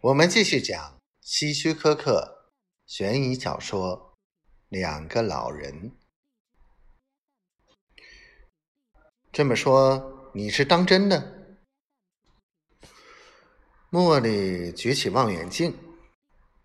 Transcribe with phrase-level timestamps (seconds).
[0.00, 2.52] 我们继续讲希区柯克
[2.86, 4.14] 悬疑小说
[4.68, 5.90] 《两个老人》。
[9.32, 11.56] 这么说，你是当真的？
[13.90, 15.76] 茉莉举起望远镜，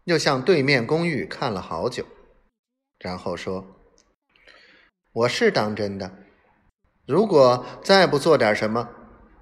[0.04, 2.06] 又向对面公寓看了好久，
[3.00, 3.66] 然后说
[5.12, 6.20] ：“我是当真的。
[7.08, 8.88] 如果再不做点什么，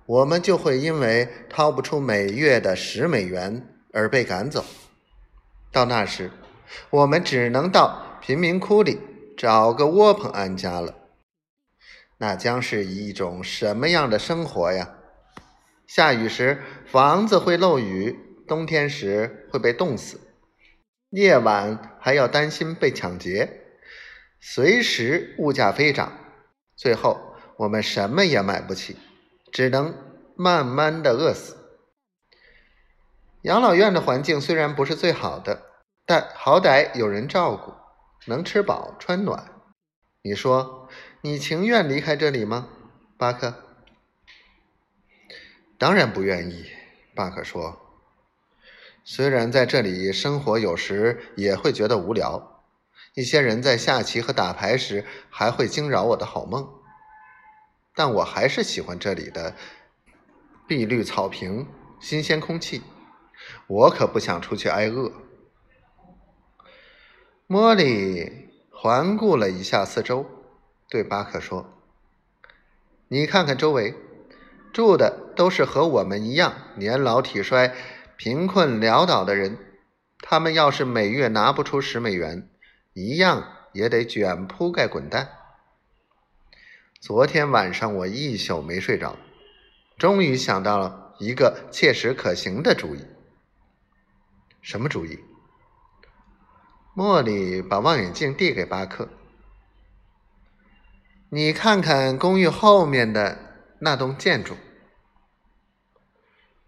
[0.06, 4.64] 我们就会因为掏不出每月的十美元。”而被赶走，
[5.72, 6.32] 到那时，
[6.90, 9.00] 我们只能到贫民窟里
[9.38, 10.96] 找个窝棚安家了。
[12.18, 14.96] 那将是一种什么样的生活呀？
[15.88, 18.18] 下雨时房子会漏雨，
[18.48, 20.20] 冬天时会被冻死，
[21.10, 23.62] 夜晚还要担心被抢劫，
[24.40, 26.14] 随时物价飞涨，
[26.76, 27.20] 最后
[27.58, 28.96] 我们什么也买不起，
[29.52, 29.94] 只能
[30.36, 31.58] 慢慢的饿死。
[33.44, 35.64] 养老院的环境虽然不是最好的，
[36.06, 37.74] 但好歹有人照顾，
[38.28, 39.52] 能吃饱穿暖。
[40.22, 40.88] 你说，
[41.22, 42.68] 你情愿离开这里吗，
[43.18, 43.56] 巴克？
[45.80, 46.68] 当然不愿意，
[47.16, 47.80] 巴克说。
[49.04, 52.62] 虽然在这里生活有时也会觉得无聊，
[53.16, 56.70] 一些人在下棋和打牌时还会惊扰我的好梦，
[57.96, 59.56] 但我还是喜欢这里的
[60.68, 61.68] 碧绿草坪、
[62.00, 62.84] 新鲜空气。
[63.68, 65.12] 我可不想出去挨饿。
[67.48, 70.26] 茉莉环顾了一下四周，
[70.90, 71.66] 对巴克说
[73.10, 73.94] ：“你看看周围，
[74.72, 77.76] 住的都是和我们一样年老体衰、
[78.16, 79.58] 贫困潦倒的人。
[80.20, 82.50] 他们要是每月拿不出十美元，
[82.94, 85.30] 一样也得卷铺盖滚蛋。”
[87.02, 89.18] 昨天晚上我一宿没睡着，
[89.98, 93.04] 终于想到了一个切实可行的主意。
[94.62, 95.20] 什么主意？
[96.96, 99.10] 茉莉把望远镜递给巴克
[101.30, 104.56] ：“你看看公寓后面的那栋建筑。”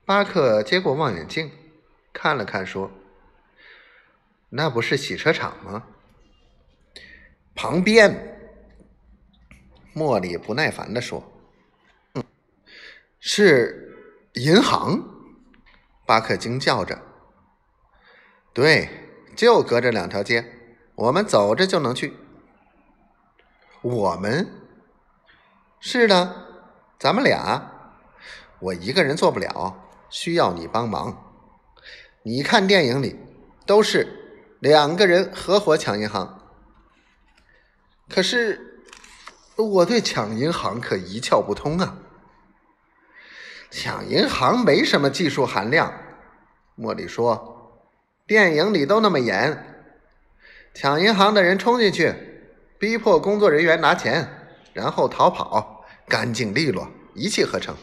[0.06, 1.52] 巴克接过望远镜，
[2.12, 2.92] 看了看，说
[4.50, 5.88] ：“那不是洗车场吗？”
[7.56, 8.40] 旁边，
[9.94, 11.32] 茉莉不耐烦地说
[13.20, 13.96] ：“是
[14.34, 15.00] 银行。”
[16.08, 17.13] 巴克惊叫着。
[18.54, 18.88] 对，
[19.36, 20.46] 就隔着两条街，
[20.94, 22.14] 我们走着就能去。
[23.82, 24.48] 我们？
[25.80, 26.48] 是的，
[27.00, 27.72] 咱们俩。
[28.60, 29.76] 我一个人做不了，
[30.10, 31.34] 需要你帮忙。
[32.22, 33.20] 你看电影里
[33.66, 36.40] 都是两个人合伙抢银行，
[38.08, 38.86] 可是
[39.58, 41.98] 我对抢银行可一窍不通啊！
[43.72, 45.92] 抢银行没什么技术含量，
[46.78, 47.63] 茉莉说。
[48.26, 49.58] 电影里都那么演，
[50.74, 52.14] 抢银行的人冲进去，
[52.80, 54.26] 逼迫工作人员拿钱，
[54.72, 57.76] 然后逃跑，干净利落，一气呵成。